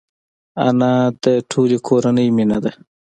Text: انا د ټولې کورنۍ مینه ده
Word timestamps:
انا 0.67 0.93
د 1.23 1.25
ټولې 1.51 1.77
کورنۍ 1.87 2.27
مینه 2.37 2.57
ده 2.63 2.71